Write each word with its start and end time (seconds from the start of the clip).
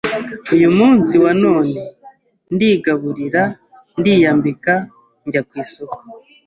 Uyu 0.55 0.69
munsi 0.77 1.13
wa 1.23 1.31
none 1.43 1.79
ndigaburira, 2.53 3.43
ndiyambika, 3.99 4.73
njya 5.25 5.41
ku 5.47 5.53
isoko, 5.63 5.97